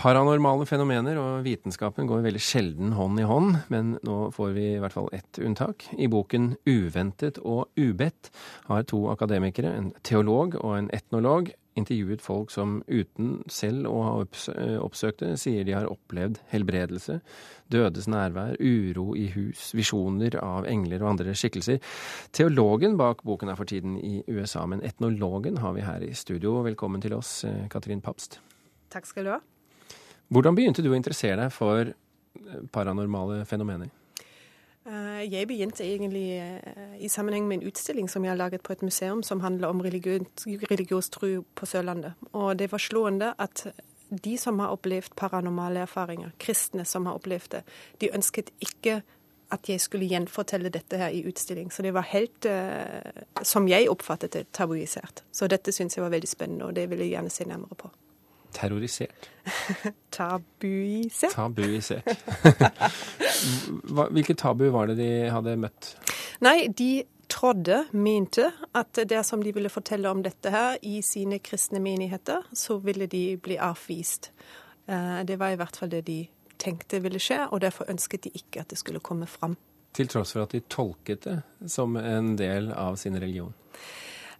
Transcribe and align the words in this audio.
Paranormale 0.00 0.64
fenomener 0.64 1.18
og 1.20 1.42
vitenskapen 1.44 2.06
går 2.08 2.22
veldig 2.24 2.40
sjelden 2.40 2.94
hånd 2.96 3.20
i 3.20 3.24
hånd, 3.28 3.58
men 3.68 3.98
nå 4.06 4.30
får 4.32 4.54
vi 4.56 4.62
i 4.70 4.78
hvert 4.80 4.94
fall 4.96 5.10
ett 5.12 5.36
unntak. 5.44 5.84
I 5.92 6.08
boken 6.08 6.54
Uventet 6.64 7.36
og 7.44 7.68
ubedt 7.76 8.30
har 8.70 8.86
to 8.88 9.02
akademikere, 9.12 9.74
en 9.76 9.90
teolog 10.00 10.56
og 10.62 10.78
en 10.78 10.88
etnolog, 10.96 11.50
intervjuet 11.76 12.24
folk 12.24 12.48
som 12.54 12.78
uten 12.88 13.42
selv 13.52 13.90
å 13.92 14.00
ha 14.06 14.14
oppsøkt 14.80 15.20
det, 15.20 15.34
sier 15.42 15.68
de 15.68 15.76
har 15.76 15.90
opplevd 15.92 16.40
helbredelse, 16.54 17.18
dødes 17.68 18.08
nærvær, 18.08 18.56
uro 18.56 19.12
i 19.20 19.28
hus, 19.36 19.68
visjoner 19.76 20.40
av 20.40 20.64
engler 20.64 21.04
og 21.04 21.12
andre 21.12 21.36
skikkelser. 21.36 21.76
Teologen 22.32 22.96
bak 22.96 23.20
boken 23.28 23.52
er 23.52 23.60
for 23.60 23.68
tiden 23.68 24.00
i 24.00 24.24
USA, 24.32 24.64
men 24.64 24.80
etnologen 24.80 25.60
har 25.60 25.76
vi 25.76 25.84
her 25.84 26.08
i 26.08 26.14
studio. 26.16 26.62
Velkommen 26.64 27.04
til 27.04 27.20
oss, 27.20 27.42
Katrin 27.68 28.00
Papst. 28.00 28.40
Takk 28.88 29.04
skal 29.04 29.28
du 29.28 29.36
ha. 29.36 29.42
Hvordan 30.30 30.54
begynte 30.54 30.82
du 30.84 30.92
å 30.92 30.98
interessere 30.98 31.40
deg 31.42 31.50
for 31.50 31.88
eh, 31.90 32.58
paranormale 32.70 33.42
fenomener? 33.50 33.90
Eh, 34.86 35.22
jeg 35.26 35.48
begynte 35.50 35.82
egentlig 35.82 36.26
eh, 36.38 36.98
i 37.02 37.08
sammenheng 37.10 37.48
med 37.50 37.58
en 37.58 37.70
utstilling 37.70 38.06
som 38.08 38.22
jeg 38.22 38.30
har 38.30 38.38
laget 38.38 38.62
på 38.62 38.76
et 38.76 38.84
museum 38.86 39.24
som 39.26 39.42
handler 39.42 39.72
om 39.72 39.80
religiøs 39.82 41.10
tro 41.10 41.30
på 41.42 41.66
Sørlandet. 41.66 42.14
Og 42.30 42.52
det 42.60 42.68
var 42.70 42.82
slående 42.84 43.32
at 43.42 43.64
de 44.10 44.34
som 44.38 44.62
har 44.62 44.74
opplevd 44.74 45.16
paranormale 45.18 45.82
erfaringer, 45.82 46.30
kristne 46.38 46.86
som 46.86 47.08
har 47.10 47.18
opplevd 47.18 47.56
det, 47.56 47.62
de 47.98 48.12
ønsket 48.14 48.52
ikke 48.62 49.00
at 49.50 49.66
jeg 49.66 49.82
skulle 49.82 50.06
gjenfortelle 50.06 50.70
dette 50.70 50.98
her 50.98 51.10
i 51.10 51.24
utstilling. 51.26 51.72
Så 51.74 51.82
det 51.82 51.90
var 51.94 52.06
helt, 52.06 52.46
som 53.42 53.66
jeg 53.66 53.88
oppfattet 53.90 54.36
det, 54.36 54.44
tabuisert. 54.54 55.24
Så 55.34 55.50
dette 55.50 55.74
syns 55.74 55.98
jeg 55.98 56.04
var 56.04 56.14
veldig 56.14 56.30
spennende, 56.30 56.70
og 56.70 56.78
det 56.78 56.86
vil 56.90 57.02
jeg 57.02 57.16
gjerne 57.16 57.34
se 57.34 57.48
nærmere 57.50 57.78
på. 57.82 57.90
Terrorisert? 58.52 59.30
Tabuisert. 60.16 61.32
Tabuisert. 61.34 62.08
Hvilke 64.14 64.34
tabu 64.34 64.68
var 64.74 64.90
det 64.90 64.98
de 65.00 65.10
hadde 65.32 65.56
møtt? 65.60 65.94
Nei, 66.44 66.68
de 66.68 67.04
trodde, 67.30 67.84
mente, 67.92 68.50
at 68.74 68.98
dersom 69.08 69.42
de 69.42 69.52
ville 69.54 69.70
fortelle 69.70 70.10
om 70.10 70.22
dette 70.22 70.50
her 70.50 70.76
i 70.82 71.00
sine 71.06 71.38
kristne 71.38 71.80
menigheter, 71.80 72.42
så 72.52 72.80
ville 72.82 73.06
de 73.06 73.36
bli 73.42 73.58
avvist. 73.60 74.32
Eh, 74.86 75.22
det 75.24 75.38
var 75.38 75.54
i 75.54 75.58
hvert 75.60 75.76
fall 75.76 75.92
det 75.92 76.04
de 76.08 76.24
tenkte 76.60 77.00
ville 77.00 77.20
skje, 77.22 77.46
og 77.50 77.62
derfor 77.62 77.90
ønsket 77.90 78.26
de 78.26 78.34
ikke 78.34 78.64
at 78.64 78.70
det 78.70 78.78
skulle 78.78 79.00
komme 79.00 79.26
fram. 79.30 79.56
Til 79.94 80.10
tross 80.10 80.34
for 80.36 80.44
at 80.44 80.52
de 80.54 80.62
tolket 80.70 81.24
det 81.26 81.40
som 81.70 81.96
en 81.96 82.36
del 82.38 82.70
av 82.72 82.96
sin 83.00 83.16
religion? 83.18 83.54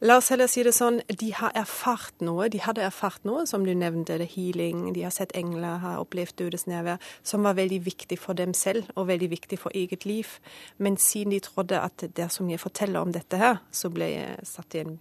La 0.00 0.16
oss 0.16 0.30
heller 0.32 0.48
si 0.48 0.62
det 0.64 0.72
sånn, 0.72 1.02
de 1.20 1.26
har 1.36 1.52
erfart 1.60 2.22
noe. 2.24 2.46
De 2.48 2.56
hadde 2.64 2.80
erfart 2.86 3.20
noe, 3.28 3.42
som 3.44 3.66
du 3.66 3.74
nevnte, 3.76 4.16
det 4.16 4.30
healing, 4.32 4.94
de 4.96 5.02
har 5.04 5.12
sett 5.12 5.34
engler, 5.36 5.76
har 5.82 6.00
opplevd 6.00 6.38
dødes 6.40 6.64
nærvær, 6.70 6.96
som 7.20 7.44
var 7.44 7.58
veldig 7.58 7.82
viktig 7.84 8.16
for 8.16 8.38
dem 8.38 8.54
selv, 8.56 8.88
og 8.96 9.10
veldig 9.10 9.28
viktig 9.34 9.58
for 9.60 9.76
eget 9.76 10.08
liv. 10.08 10.32
Men 10.80 10.96
siden 10.96 11.36
de 11.36 11.42
trodde 11.44 11.82
at 11.84 12.06
dersom 12.16 12.48
jeg 12.48 12.64
forteller 12.64 13.04
om 13.04 13.12
dette 13.12 13.36
her, 13.36 13.60
så 13.76 13.92
ble 13.92 14.08
jeg 14.08 14.48
satt 14.48 14.80
i 14.80 14.82
en 14.86 14.96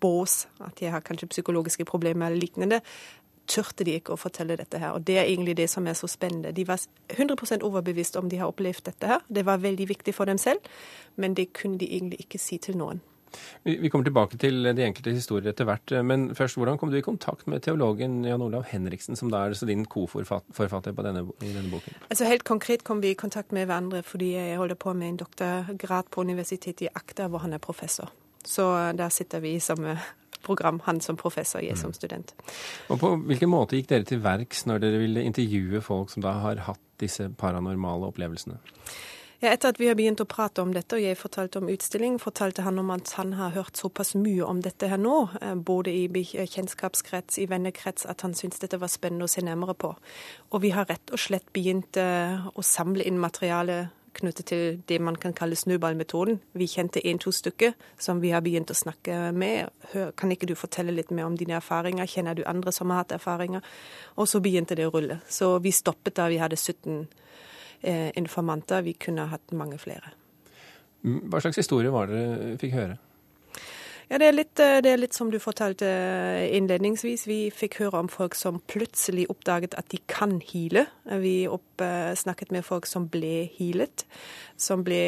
bås, 0.00 0.46
at 0.64 0.80
jeg 0.80 0.96
har 0.96 1.04
kanskje 1.04 1.28
psykologiske 1.36 1.84
problemer 1.84 2.32
eller 2.32 2.40
lignende, 2.40 2.80
turte 3.44 3.84
de 3.84 3.98
ikke 3.98 4.16
å 4.16 4.20
fortelle 4.24 4.56
dette 4.56 4.80
her. 4.80 4.96
Og 4.96 5.04
det 5.04 5.18
er 5.20 5.28
egentlig 5.28 5.58
det 5.60 5.68
som 5.68 5.84
er 5.84 6.00
så 6.00 6.08
spennende. 6.08 6.56
De 6.56 6.64
var 6.64 6.80
100% 7.12 7.60
overbevist 7.60 8.16
om 8.16 8.32
de 8.32 8.40
har 8.40 8.48
opplevd 8.48 8.88
dette 8.88 9.16
her. 9.18 9.20
Det 9.28 9.44
var 9.44 9.60
veldig 9.60 9.92
viktig 9.92 10.16
for 10.16 10.24
dem 10.24 10.40
selv, 10.40 10.64
men 11.20 11.36
det 11.36 11.52
kunne 11.52 11.76
de 11.76 11.92
egentlig 11.92 12.24
ikke 12.24 12.40
si 12.40 12.56
til 12.56 12.80
noen. 12.80 13.04
Vi 13.64 13.90
kommer 13.92 14.06
tilbake 14.08 14.38
til 14.40 14.70
de 14.76 14.84
enkelte 14.84 15.14
historier 15.16 15.52
etter 15.52 15.68
hvert. 15.68 15.94
Men 16.04 16.26
først, 16.36 16.58
hvordan 16.60 16.78
kom 16.80 16.92
du 16.92 16.98
i 16.98 17.04
kontakt 17.04 17.46
med 17.50 17.64
teologen 17.66 18.22
Jan 18.24 18.42
Olav 18.44 18.66
Henriksen, 18.70 19.16
som 19.16 19.30
da 19.32 19.44
er 19.46 19.56
din 19.66 19.86
koforfatter 19.86 20.92
på 20.92 21.06
denne, 21.06 21.24
i 21.42 21.52
denne 21.54 21.70
boken? 21.72 21.96
Altså 22.10 22.28
Helt 22.28 22.44
konkret 22.44 22.84
kom 22.84 23.02
vi 23.02 23.14
i 23.14 23.18
kontakt 23.18 23.52
med 23.52 23.66
hverandre 23.66 24.02
fordi 24.04 24.34
jeg 24.34 24.58
holder 24.58 24.78
på 24.80 24.92
med 24.92 25.08
en 25.08 25.22
doktorgrad 25.22 26.10
på 26.10 26.20
Universitetet 26.20 26.86
i 26.88 26.92
Akta, 26.94 27.28
hvor 27.28 27.44
han 27.44 27.52
er 27.52 27.62
professor. 27.62 28.12
Så 28.44 28.92
der 28.92 29.08
sitter 29.08 29.40
vi 29.40 29.54
i 29.54 29.60
samme 29.60 29.96
program, 30.44 30.80
han 30.84 31.00
som 31.00 31.16
professor, 31.16 31.62
jeg 31.64 31.78
som 31.78 31.92
mm. 31.92 31.96
student. 31.96 32.34
Og 32.88 33.00
På 33.00 33.14
hvilken 33.16 33.50
måte 33.50 33.78
gikk 33.78 33.88
dere 33.90 34.08
til 34.08 34.22
verks 34.24 34.66
når 34.68 34.84
dere 34.84 35.00
ville 35.02 35.24
intervjue 35.24 35.80
folk 35.84 36.12
som 36.12 36.24
da 36.24 36.36
har 36.44 36.62
hatt 36.68 36.82
disse 37.00 37.30
paranormale 37.40 38.10
opplevelsene? 38.12 38.58
Ja, 39.42 39.50
etter 39.50 39.72
at 39.72 39.80
vi 39.80 39.88
har 39.90 39.96
begynt 39.98 40.20
å 40.22 40.28
prate 40.30 40.62
om 40.62 40.70
dette, 40.74 40.94
og 40.94 41.02
jeg 41.02 41.18
fortalte 41.18 41.58
om 41.58 41.70
utstilling, 41.72 42.20
fortalte 42.22 42.62
han 42.62 42.78
om 42.78 42.92
at 42.94 43.10
han 43.18 43.32
har 43.34 43.50
hørt 43.56 43.76
såpass 43.76 44.14
mye 44.14 44.46
om 44.46 44.60
dette 44.62 44.88
her 44.88 45.00
nå, 45.00 45.16
eh, 45.40 45.54
både 45.54 45.90
i 45.90 46.06
kjennskapskrets, 46.06 47.40
i 47.42 47.48
vennekrets, 47.50 48.06
at 48.06 48.22
han 48.22 48.34
syntes 48.34 48.62
dette 48.62 48.78
var 48.78 48.88
spennende 48.88 49.26
å 49.26 49.32
se 49.32 49.42
nærmere 49.42 49.74
på. 49.74 49.96
Og 50.52 50.62
vi 50.62 50.70
har 50.70 50.86
rett 50.86 51.10
og 51.10 51.18
slett 51.18 51.50
begynt 51.52 51.96
eh, 51.96 52.46
å 52.54 52.62
samle 52.62 53.02
inn 53.04 53.18
materiale 53.18 53.90
knyttet 54.14 54.46
til 54.46 54.78
det 54.86 55.00
man 55.02 55.16
kan 55.16 55.34
kalle 55.34 55.58
snøballmetoden. 55.58 56.38
Vi 56.54 56.70
kjente 56.70 57.02
en-to 57.02 57.32
stykker 57.34 57.74
som 57.98 58.20
vi 58.22 58.30
har 58.30 58.40
begynt 58.40 58.70
å 58.70 58.78
snakke 58.78 59.32
med. 59.34 59.74
Hør, 59.92 60.12
kan 60.14 60.30
ikke 60.30 60.46
du 60.46 60.54
fortelle 60.54 60.94
litt 60.94 61.10
mer 61.10 61.26
om 61.26 61.34
dine 61.36 61.58
erfaringer? 61.58 62.06
Kjenner 62.06 62.38
du 62.38 62.44
andre 62.46 62.72
som 62.72 62.94
har 62.94 63.02
hatt 63.02 63.16
erfaringer? 63.18 63.66
Og 64.14 64.30
så 64.30 64.38
begynte 64.38 64.78
det 64.78 64.86
å 64.86 64.94
rulle. 64.94 65.18
Så 65.28 65.58
vi 65.58 65.74
stoppet 65.74 66.14
da 66.14 66.30
vi 66.30 66.38
hadde 66.38 66.56
17 66.56 67.02
Eh, 67.04 67.53
informanter. 67.84 68.84
Vi 68.86 68.94
kunne 68.98 69.28
hatt 69.30 69.52
mange 69.52 69.78
flere. 69.82 70.14
Hva 71.04 71.40
slags 71.44 71.60
historie 71.60 71.92
var 71.92 72.08
det 72.08 72.20
dere 72.20 72.60
fikk 72.62 72.78
høre? 72.78 72.96
Ja, 74.10 74.18
det 74.20 74.26
er, 74.28 74.36
litt, 74.36 74.60
eh, 74.60 74.78
det 74.84 74.90
er, 74.92 75.00
litt, 75.00 75.16
som 75.16 75.30
du 75.32 75.38
fortalte 75.40 75.88
innledningsvis. 76.52 77.24
Vi 77.28 77.38
fikk 77.54 77.78
høre 77.80 78.02
om 78.04 78.10
folk 78.12 78.36
som 78.36 78.60
plutselig 78.68 79.24
oppdaget 79.32 79.76
at 79.80 79.88
de 79.94 80.00
kan 80.10 80.36
heale. 80.52 80.86
Vi 81.22 81.46
opp, 81.48 81.73
snakket 81.80 82.50
med 82.54 82.64
folk 82.64 82.86
som 82.86 83.08
ble 83.08 83.48
healet. 83.56 84.04
Som 84.56 84.84
ble 84.84 85.00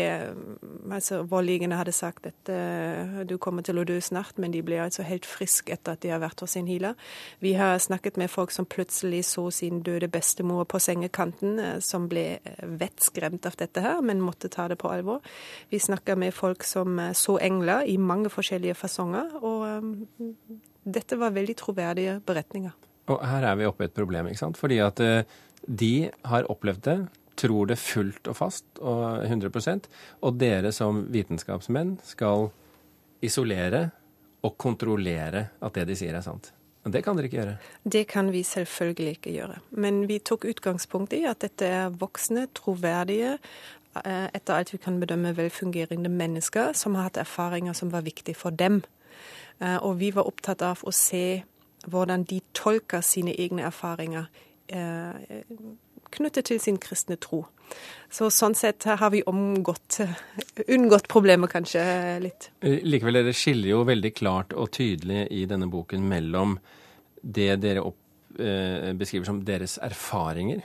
altså 0.91 1.23
Hvor 1.23 1.43
hadde 1.47 1.93
sagt 1.93 2.27
at 2.27 2.51
uh, 2.51 3.23
du 3.25 3.37
kommer 3.39 3.63
til 3.63 3.79
å 3.79 3.85
dø 3.85 4.01
snart, 4.01 4.39
men 4.39 4.51
de 4.51 4.63
ble 4.63 4.81
altså 4.83 5.03
helt 5.03 5.27
friske 5.27 5.73
etter 5.73 5.93
at 5.93 6.03
de 6.03 6.11
har 6.11 6.21
vært 6.21 6.41
hos 6.41 6.51
sin 6.51 6.67
healer. 6.67 6.95
Vi 7.41 7.55
har 7.55 7.79
snakket 7.79 8.17
med 8.17 8.31
folk 8.31 8.51
som 8.51 8.67
plutselig 8.67 9.25
så 9.25 9.51
sin 9.51 9.83
døde 9.83 10.09
bestemor 10.09 10.65
på 10.65 10.79
sengekanten, 10.79 11.81
som 11.81 12.09
ble 12.09 12.39
vettskremt 12.63 13.47
av 13.47 13.57
dette 13.57 13.81
her, 13.81 14.01
men 14.03 14.21
måtte 14.21 14.49
ta 14.49 14.69
det 14.69 14.79
på 14.79 14.91
alvor. 14.91 15.21
Vi 15.71 15.79
snakker 15.79 16.17
med 16.17 16.35
folk 16.35 16.65
som 16.65 16.99
så 17.15 17.39
engler 17.39 17.87
i 17.87 17.97
mange 17.99 18.31
forskjellige 18.33 18.75
fasonger. 18.75 19.37
Og 19.43 19.87
dette 20.87 21.19
var 21.19 21.35
veldig 21.35 21.57
troverdige 21.59 22.21
beretninger. 22.27 22.75
Og 23.07 23.23
her 23.23 23.45
er 23.47 23.59
vi 23.59 23.67
oppe 23.69 23.85
i 23.85 23.89
et 23.91 23.95
problem, 23.95 24.27
ikke 24.31 24.41
sant? 24.41 24.59
Fordi 24.59 24.79
at 24.83 25.03
uh, 25.03 25.37
de 25.67 26.11
har 26.31 26.51
opplevd 26.53 26.83
det, 26.87 26.99
tror 27.37 27.69
det 27.69 27.77
fullt 27.77 28.31
og 28.31 28.39
fast 28.39 28.81
og 28.81 29.27
100% 29.27 29.89
og 30.25 30.39
dere 30.41 30.71
som 30.73 31.03
vitenskapsmenn 31.13 31.99
skal 32.07 32.49
isolere 33.25 33.91
og 34.47 34.57
kontrollere 34.57 35.49
at 35.61 35.77
det 35.77 35.85
de 35.91 35.99
sier 35.99 36.17
er 36.17 36.25
sant. 36.25 36.53
Men 36.87 36.95
det 36.95 37.03
kan 37.03 37.19
dere 37.19 37.29
ikke 37.29 37.41
gjøre? 37.41 37.57
Det 37.83 38.05
kan 38.09 38.31
vi 38.31 38.45
selvfølgelig 38.47 39.17
ikke 39.19 39.33
gjøre. 39.35 39.57
Men 39.83 40.05
vi 40.09 40.21
tok 40.23 40.47
utgangspunkt 40.49 41.17
i 41.19 41.25
at 41.27 41.43
dette 41.43 41.67
er 41.67 41.97
voksne, 41.99 42.47
troverdige, 42.55 43.35
Eh, 44.05 44.29
etter 44.35 44.55
alt 44.55 44.75
vi 44.75 44.79
kan 44.79 45.01
bedømme 45.01 45.33
velfungerende 45.37 46.11
mennesker 46.13 46.75
som 46.77 46.97
har 46.97 47.09
hatt 47.09 47.21
erfaringer 47.23 47.73
som 47.73 47.93
var 47.93 48.05
viktige 48.05 48.37
for 48.37 48.51
dem. 48.51 48.83
Eh, 49.61 49.77
og 49.77 50.01
vi 50.01 50.11
var 50.11 50.29
opptatt 50.29 50.63
av 50.63 50.83
å 50.85 50.93
se 50.93 51.45
hvordan 51.87 52.27
de 52.29 52.41
tolker 52.53 53.01
sine 53.01 53.33
egne 53.39 53.65
erfaringer 53.69 54.27
knyttet 56.17 56.49
til 56.49 56.61
sin 56.63 56.79
kristne 56.83 57.19
tro. 57.21 57.43
Så 58.13 58.29
sånn 58.31 58.55
sett 58.59 58.87
har 58.87 59.11
vi 59.15 59.23
omgått, 59.27 60.01
unngått 60.75 61.09
problemet 61.13 61.53
kanskje 61.53 61.83
litt. 62.23 62.51
Likevel, 62.63 63.21
dere 63.21 63.35
skiller 63.37 63.73
jo 63.73 63.83
veldig 63.89 64.13
klart 64.15 64.57
og 64.57 64.71
tydelig 64.77 65.27
i 65.35 65.45
denne 65.51 65.69
boken 65.71 66.07
mellom 66.07 66.59
det 67.23 67.57
dere 67.63 67.83
opp, 67.87 67.99
beskriver 68.37 69.25
som 69.25 69.39
deres 69.47 69.79
erfaringer, 69.83 70.61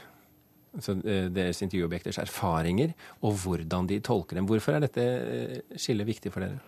altså 0.75 0.97
deres 1.31 1.61
intervjuobjekters 1.65 2.19
erfaringer, 2.21 2.93
og 3.23 3.39
hvordan 3.43 3.87
de 3.89 3.99
tolker 4.03 4.39
dem. 4.39 4.47
Hvorfor 4.49 4.75
er 4.75 4.85
dette 4.85 5.05
eh, 5.05 5.79
skillet 5.79 6.07
viktig 6.07 6.33
for 6.33 6.45
dere? 6.45 6.59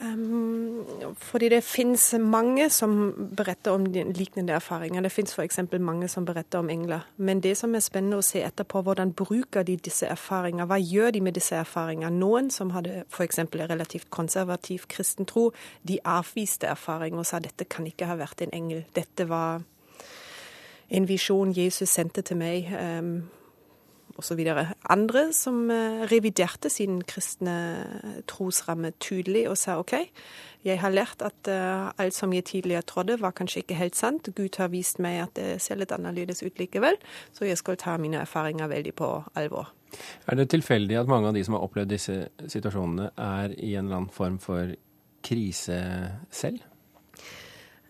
Um, 0.00 0.86
fordi 1.16 1.48
det 1.48 1.64
finnes 1.64 2.14
mange 2.18 2.70
som 2.70 2.92
beretter 3.36 3.70
om 3.70 3.84
lignende 3.86 4.52
erfaringer. 4.52 5.02
Det 5.02 5.12
finnes 5.12 5.34
f.eks. 5.38 5.58
mange 5.78 6.08
som 6.08 6.24
beretter 6.24 6.58
om 6.58 6.70
engler. 6.70 7.00
Men 7.16 7.40
det 7.40 7.56
som 7.58 7.74
er 7.74 7.84
spennende 7.84 8.16
å 8.16 8.24
se 8.24 8.40
etterpå, 8.40 8.80
hvordan 8.82 9.12
bruker 9.12 9.62
de 9.62 9.76
disse 9.76 10.08
erfaringene? 10.08 10.64
Hva 10.70 10.78
gjør 10.80 11.10
de 11.12 11.20
med 11.20 11.36
disse 11.36 11.56
erfaringene? 11.56 12.16
Noen 12.16 12.48
som 12.50 12.70
hadde 12.72 13.02
f.eks. 13.10 13.42
relativt 13.52 14.08
konservativ 14.10 14.86
kristen 14.88 15.28
tro, 15.28 15.50
de 15.82 15.98
avviste 16.04 16.66
erfaring 16.66 17.18
og 17.18 17.28
sa 17.28 17.38
dette 17.38 17.68
kan 17.68 17.86
ikke 17.86 18.08
ha 18.08 18.16
vært 18.16 18.40
en 18.40 18.56
engel. 18.56 18.86
Dette 18.96 19.28
var 19.28 19.60
en 20.90 21.08
visjon 21.08 21.52
Jesus 21.52 21.92
sendte 21.92 22.22
til 22.22 22.40
meg. 22.40 22.72
Um, 22.72 23.28
osv. 24.18 24.40
Andre 24.90 25.24
som 25.36 25.70
eh, 25.70 26.04
reviderte 26.10 26.70
sin 26.72 27.00
kristne 27.02 27.56
trosramme 28.30 28.92
tydelig 28.98 29.46
og 29.50 29.58
sa 29.60 29.78
OK, 29.80 29.94
jeg 30.64 30.80
har 30.82 30.92
lært 30.92 31.22
at 31.24 31.48
uh, 31.48 31.88
alt 31.96 32.12
som 32.12 32.32
jeg 32.36 32.44
tidligere 32.44 32.84
trodde, 32.84 33.16
var 33.20 33.32
kanskje 33.32 33.62
ikke 33.62 33.78
helt 33.78 33.96
sant. 33.96 34.28
Gud 34.36 34.58
har 34.60 34.68
vist 34.68 35.00
meg 35.00 35.22
at 35.22 35.32
det 35.38 35.62
ser 35.64 35.80
litt 35.80 35.92
annerledes 35.96 36.42
ut 36.44 36.60
likevel, 36.60 36.98
så 37.32 37.48
jeg 37.48 37.56
skal 37.60 37.78
ta 37.80 37.96
mine 37.96 38.20
erfaringer 38.20 38.68
veldig 38.68 38.92
på 39.00 39.08
alvor. 39.40 39.72
Er 40.28 40.36
det 40.36 40.50
tilfeldig 40.52 41.00
at 41.00 41.08
mange 41.10 41.30
av 41.30 41.34
de 41.34 41.44
som 41.46 41.56
har 41.56 41.64
opplevd 41.64 41.94
disse 41.94 42.16
situasjonene, 42.44 43.08
er 43.16 43.56
i 43.56 43.72
en 43.74 43.88
eller 43.88 44.02
annen 44.02 44.12
form 44.12 44.36
for 44.42 44.74
krise 45.24 45.80
selv? 46.30 46.60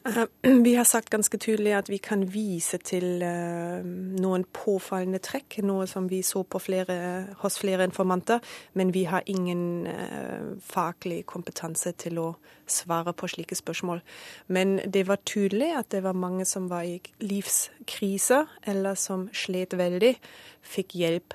Eh, 0.05 0.25
vi 0.64 0.75
har 0.75 0.85
sagt 0.85 1.11
ganske 1.11 1.38
tydelig 1.38 1.75
at 1.76 1.91
vi 1.91 1.99
kan 1.99 2.25
vise 2.32 2.79
til 2.79 3.20
uh, 3.23 3.85
noen 3.85 4.47
påfallende 4.56 5.20
trekk, 5.23 5.58
noe 5.67 5.87
som 5.91 6.08
vi 6.08 6.23
så 6.25 6.44
flere, 6.58 6.97
hos 7.43 7.58
flere 7.61 7.85
informanter, 7.85 8.41
men 8.73 8.94
vi 8.97 9.05
har 9.05 9.26
ingen 9.26 9.87
uh, 9.87 10.56
faglig 10.64 11.25
kompetanse 11.26 11.93
til 11.93 12.19
å 12.19 12.29
svare 12.67 13.12
på 13.12 13.29
slike 13.29 13.56
spørsmål. 13.58 14.00
Men 14.49 14.81
det 14.87 15.06
var 15.08 15.20
tydelig 15.25 15.75
at 15.76 15.91
det 15.91 16.05
var 16.05 16.17
mange 16.17 16.44
som 16.49 16.70
var 16.70 16.88
i 16.88 17.00
livskrise, 17.20 18.46
eller 18.64 18.94
som 18.94 19.29
slet 19.32 19.76
veldig, 19.76 20.14
fikk 20.62 20.96
hjelp 20.96 21.35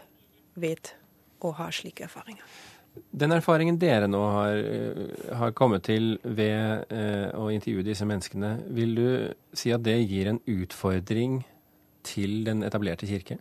ved 0.56 0.96
å 1.46 1.52
ha 1.60 1.70
slike 1.70 2.08
erfaringer. 2.08 2.42
Den 3.16 3.32
erfaringen 3.36 3.78
dere 3.80 4.08
nå 4.08 4.22
har, 4.32 4.58
eh, 4.60 5.34
har 5.36 5.52
kommet 5.52 5.84
til 5.88 6.18
ved 6.24 6.86
eh, 6.92 7.32
å 7.36 7.50
intervjue 7.52 7.84
disse 7.84 8.08
menneskene, 8.08 8.58
vil 8.76 8.96
du 8.96 9.08
si 9.56 9.72
at 9.76 9.84
det 9.84 9.98
gir 10.10 10.32
en 10.32 10.42
utfordring 10.48 11.42
til 12.04 12.44
den 12.48 12.64
etablerte 12.64 13.08
kirke? 13.10 13.40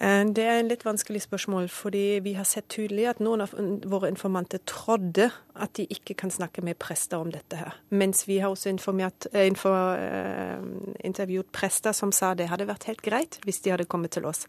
Eh, 0.00 0.24
det 0.32 0.44
er 0.48 0.58
en 0.60 0.70
litt 0.70 0.84
vanskelig 0.86 1.20
spørsmål, 1.26 1.68
fordi 1.68 2.20
vi 2.24 2.32
har 2.38 2.46
sett 2.48 2.70
tydelig 2.72 3.04
at 3.10 3.18
noen 3.20 3.44
av 3.44 3.52
våre 3.88 4.08
informanter 4.08 4.62
trodde 4.68 5.28
at 5.60 5.74
de 5.76 5.84
ikke 5.92 6.16
kan 6.22 6.32
snakke 6.32 6.64
med 6.64 6.78
prester 6.80 7.20
om 7.20 7.28
dette 7.32 7.58
her. 7.58 7.76
Mens 7.92 8.24
vi 8.28 8.38
har 8.40 8.48
også 8.48 8.70
informert, 8.72 9.26
eh, 9.34 9.50
eh, 9.50 10.64
intervjuet 11.04 11.52
prester 11.52 11.92
som 11.92 12.12
sa 12.12 12.32
det 12.34 12.48
hadde 12.48 12.66
vært 12.66 12.88
helt 12.88 13.02
greit 13.02 13.38
hvis 13.44 13.60
de 13.60 13.70
hadde 13.70 13.84
kommet 13.84 14.10
til 14.10 14.24
oss. 14.24 14.46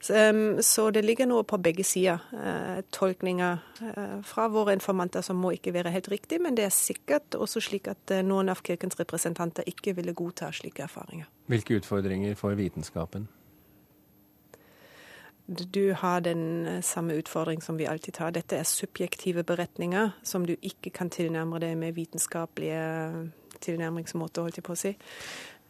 Så, 0.00 0.14
så 0.60 0.90
det 0.90 1.04
ligger 1.04 1.26
noe 1.26 1.44
på 1.44 1.60
begge 1.60 1.84
sider. 1.84 2.20
Tolkninger 2.92 3.58
fra 4.24 4.48
våre 4.48 4.72
informanter 4.72 5.22
som 5.22 5.36
må 5.36 5.52
ikke 5.52 5.72
være 5.72 5.90
helt 5.90 6.08
riktig, 6.08 6.40
men 6.40 6.54
det 6.54 6.64
er 6.64 6.74
sikkert 6.74 7.34
også 7.34 7.60
slik 7.60 7.88
at 7.88 8.12
noen 8.24 8.48
av 8.48 8.62
kirkens 8.62 8.96
representanter 8.98 9.64
ikke 9.66 9.94
ville 9.96 10.14
godta 10.14 10.50
slike 10.52 10.82
erfaringer. 10.82 11.26
Hvilke 11.46 11.78
utfordringer 11.80 12.34
får 12.34 12.54
vitenskapen? 12.54 13.28
Du 15.46 15.92
har 15.92 16.20
den 16.24 16.66
eh, 16.66 16.82
samme 16.82 17.14
utfordring 17.20 17.62
som 17.62 17.76
vi 17.76 17.86
alltid 17.86 18.16
har. 18.18 18.30
Dette 18.30 18.56
er 18.56 18.68
subjektive 18.68 19.44
beretninger 19.44 20.14
som 20.22 20.46
du 20.46 20.54
ikke 20.62 20.90
kan 20.90 21.10
tilnærme 21.10 21.60
deg 21.60 21.76
med 21.76 21.96
vitenskapelige 21.98 23.30
tilnærmingsmåter, 23.60 24.42
holdt 24.42 24.56
jeg 24.60 24.64
på 24.64 24.72
å 24.72 24.78
si. 24.78 24.94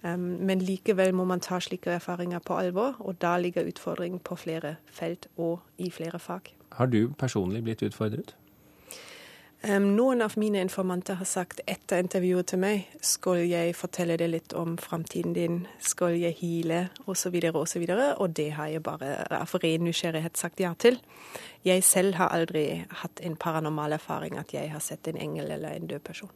Men 0.05 0.61
likevel 0.61 1.15
må 1.17 1.25
man 1.25 1.41
ta 1.41 1.57
slike 1.65 1.95
erfaringer 1.97 2.43
på 2.45 2.59
alvor, 2.61 2.99
og 3.01 3.17
da 3.23 3.39
ligger 3.41 3.65
utfordringen 3.65 4.21
på 4.21 4.37
flere 4.37 4.75
felt 4.93 5.31
og 5.41 5.63
i 5.81 5.89
flere 5.91 6.21
fag. 6.21 6.51
Har 6.77 6.91
du 6.93 7.15
personlig 7.17 7.63
blitt 7.65 7.83
utfordret? 7.87 8.35
Noen 9.65 10.21
av 10.21 10.35
mine 10.37 10.61
informanter 10.61 11.17
har 11.17 11.25
sagt 11.25 11.63
etter 11.65 12.03
intervjuet 12.03 12.51
til 12.51 12.61
meg 12.61 12.83
skal 13.01 13.39
jeg 13.49 13.73
fortelle 13.79 14.19
deg 14.21 14.29
litt 14.35 14.53
om 14.61 14.75
framtiden 14.77 15.33
din, 15.33 15.63
skal 15.81 16.19
jeg 16.21 16.37
heale 16.43 16.83
osv. 17.09 17.39
osv. 17.49 17.87
Og, 17.87 18.03
og 18.21 18.35
det 18.37 18.51
har 18.59 18.69
jeg 18.69 18.83
bare 18.85 19.15
av 19.33 19.55
ren 19.63 19.87
nysgjerrighet 19.89 20.37
sagt 20.37 20.61
ja 20.61 20.75
til. 20.77 20.99
Jeg 21.65 21.85
selv 21.89 22.19
har 22.21 22.35
aldri 22.37 22.83
hatt 23.01 23.23
en 23.25 23.39
paranormal 23.41 23.97
erfaring 23.97 24.37
at 24.37 24.53
jeg 24.53 24.69
har 24.69 24.85
sett 24.85 25.09
en 25.09 25.17
engel 25.17 25.57
eller 25.57 25.79
en 25.79 25.89
død 25.95 26.05
person. 26.05 26.35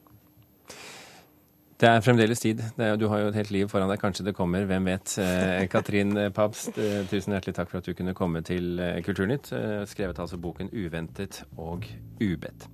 Det 1.78 1.92
er 1.92 2.00
fremdeles 2.00 2.40
tid. 2.40 2.64
Er, 2.80 2.96
du 2.96 3.06
har 3.12 3.20
jo 3.20 3.28
et 3.28 3.36
helt 3.42 3.52
liv 3.54 3.68
foran 3.68 3.92
deg. 3.92 4.00
Kanskje 4.00 4.24
det 4.30 4.34
kommer, 4.34 4.64
hvem 4.66 4.88
vet. 4.88 5.18
Eh, 5.20 5.68
Katrin 5.68 6.16
Pabst, 6.34 6.72
eh, 6.80 7.04
tusen 7.12 7.36
hjertelig 7.36 7.54
takk 7.60 7.70
for 7.70 7.84
at 7.84 7.86
du 7.86 7.92
kunne 7.92 8.16
komme 8.16 8.40
til 8.40 8.80
eh, 8.80 8.98
Kulturnytt. 9.04 9.52
Skrevet 9.86 10.18
altså 10.18 10.40
boken 10.40 10.72
'Uventet 10.72 11.44
og 11.56 11.84
ubedt'. 12.24 12.70